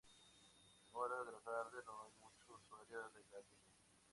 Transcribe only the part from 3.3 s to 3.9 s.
la línea.